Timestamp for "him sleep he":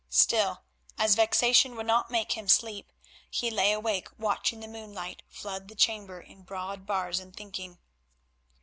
2.31-3.51